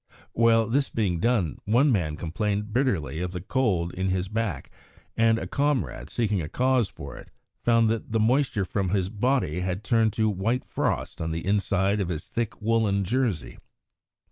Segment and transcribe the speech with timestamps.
[0.33, 4.71] While this was being done, one man complained bitterly of the cold in his back,
[5.15, 7.29] and a comrade, seeking a cause for it,
[7.63, 12.01] found that the moisture from his body had turned to white frost on the inside
[12.01, 13.59] of his thick woollen jersey.